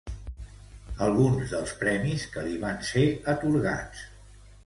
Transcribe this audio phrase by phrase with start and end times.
[1.07, 3.05] Alguns dels premis que li van ser
[3.35, 4.05] atorgats.